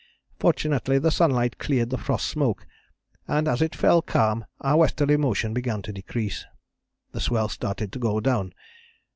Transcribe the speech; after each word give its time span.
Fortunately 0.39 0.97
the 0.97 1.11
sunlight 1.11 1.59
cleared 1.59 1.91
the 1.91 1.97
frost 1.99 2.25
smoke, 2.25 2.65
and 3.27 3.47
as 3.47 3.61
it 3.61 3.75
fell 3.75 4.01
calm 4.01 4.45
our 4.61 4.77
westerly 4.77 5.15
motion 5.15 5.53
began 5.53 5.83
to 5.83 5.93
decrease. 5.93 6.43
The 7.11 7.21
swell 7.21 7.49
started 7.49 7.91
to 7.91 7.99
go 7.99 8.19
down. 8.19 8.53